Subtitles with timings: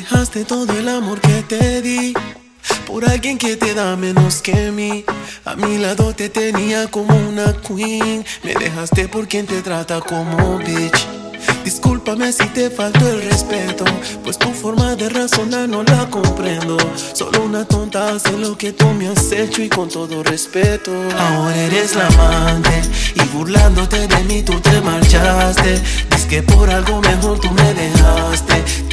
[0.00, 2.14] dejaste todo el amor que te di
[2.86, 5.04] por alguien que te da menos que mí.
[5.44, 8.24] A mi lado te tenía como una queen.
[8.44, 11.00] Me dejaste por quien te trata como bitch.
[11.64, 13.84] Discúlpame si te faltó el respeto,
[14.22, 16.76] pues tu forma de razonar no la comprendo.
[17.12, 20.92] Solo una tonta hace lo que tú me has hecho y con todo respeto.
[21.18, 22.82] Ahora eres la amante
[23.16, 25.72] y burlándote de mí tú te marchaste.
[26.10, 27.67] Dices que por algo mejor tú me.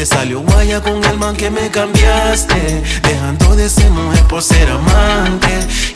[0.05, 4.69] Te salió guaya con el man que me cambiaste, dejando de ser mujer por ser
[4.69, 5.49] amante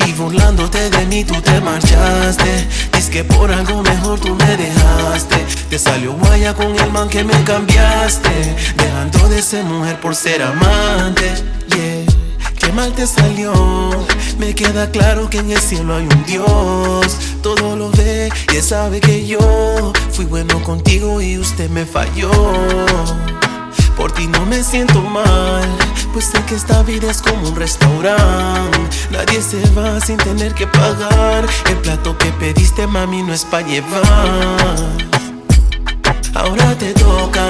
[0.07, 2.67] y burlándote de mí tú te marchaste.
[2.91, 5.35] Dices que por algo mejor tú me dejaste.
[5.69, 10.41] Te salió guaya con el man que me cambiaste, dejando de ser mujer por ser
[10.41, 11.31] amante.
[11.67, 12.05] Yeah.
[12.57, 13.53] Qué mal te salió,
[14.39, 19.01] me queda claro que en el cielo hay un Dios, todo lo ve y sabe
[19.01, 22.31] que yo fui bueno contigo y usted me falló.
[23.99, 25.67] Por ti no me siento mal,
[26.13, 28.79] pues sé que esta vida es como un restaurante.
[29.11, 31.45] Nadie se va sin tener que pagar.
[31.69, 34.77] El plato que pediste, mami, no es pa' llevar.
[36.33, 37.49] Ahora te toca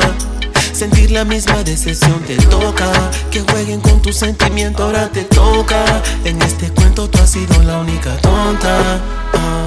[0.74, 2.90] sentir la misma decepción, te toca
[3.30, 4.86] que jueguen con tu sentimiento.
[4.86, 6.02] Ahora te toca.
[6.26, 9.00] En este cuento tú has sido la única tonta.
[9.36, 9.59] Ah.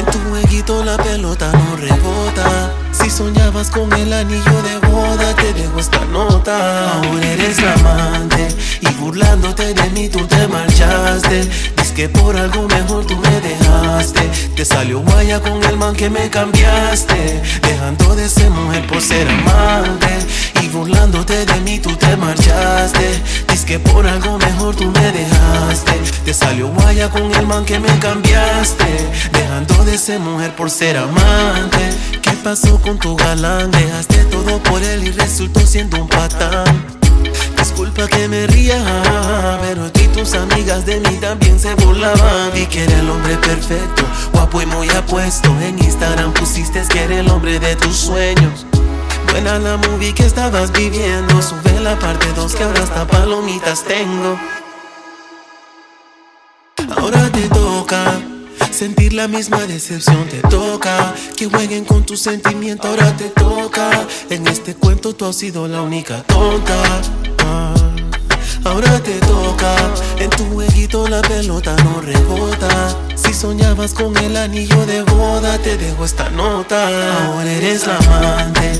[0.00, 2.72] En tu jueguito la pelota no rebota.
[2.90, 6.94] Si soñabas con el anillo de boda, te dejo esta nota.
[6.94, 8.48] Ahora eres la amante
[8.80, 11.40] y burlándote de mí tú te marchaste.
[11.76, 14.22] Dices que por algo mejor tú me dejaste.
[14.56, 17.42] Te salió guaya con el man que me cambiaste,
[24.52, 25.92] mejor tú me dejaste.
[26.24, 28.84] Te salió guaya con el man que me cambiaste,
[29.32, 31.90] dejando de ser mujer por ser amante.
[32.22, 33.70] ¿Qué pasó con tu galán?
[33.70, 36.84] Dejaste todo por él y resultó siendo un patán.
[37.56, 38.82] Disculpa que me ría,
[39.62, 42.50] pero a ti tus amigas de mí también se burlaban.
[42.54, 44.02] Y que era el hombre perfecto,
[44.32, 45.48] guapo y muy apuesto.
[45.60, 48.66] En Instagram pusiste que era el hombre de tus sueños.
[49.30, 51.40] Buena la movie que estabas viviendo.
[51.40, 54.38] Sube la parte 2 que ahora hasta palomitas tengo.
[56.96, 58.20] Ahora te toca
[58.72, 60.26] sentir la misma decepción.
[60.28, 62.90] Te toca que jueguen con tus sentimientos.
[62.90, 63.90] Ahora te toca.
[64.30, 66.82] En este cuento tú has sido la única tonta.
[67.44, 67.74] Ah,
[68.64, 69.74] ahora te toca.
[70.18, 72.68] En tu jueguito la pelota no rebota.
[73.14, 77.26] Si soñabas con el anillo de boda, te dejo esta nota.
[77.26, 78.79] Ahora eres la amante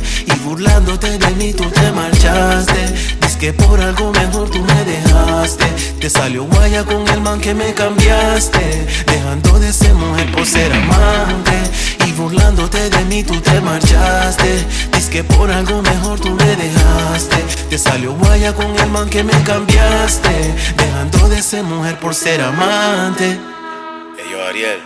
[0.51, 2.83] burlándote de mí tú te marchaste.
[3.21, 5.67] Dices que por algo mejor tú me dejaste.
[6.01, 10.73] Te salió guaya con el man que me cambiaste, dejando de ser mujer por ser
[10.73, 11.57] amante.
[12.05, 14.67] Y burlándote de mí tú te marchaste.
[14.93, 17.37] Dices que por algo mejor tú me dejaste.
[17.71, 20.35] Te salió guaya con el man que me cambiaste,
[20.77, 23.39] dejando de ser mujer por ser amante.
[24.33, 24.81] Yo, Ariel,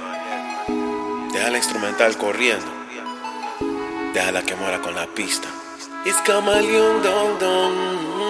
[1.33, 2.84] deja la instrumental corriendo.
[4.15, 5.49] Déjala que muera con la pista.
[6.05, 8.24] It's camaleón, don, don.